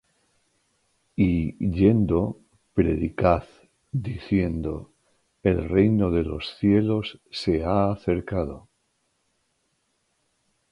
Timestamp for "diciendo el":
3.91-5.69